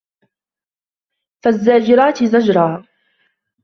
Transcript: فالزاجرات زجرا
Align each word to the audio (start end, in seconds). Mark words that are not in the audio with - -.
فالزاجرات 1.43 2.23
زجرا 2.23 2.83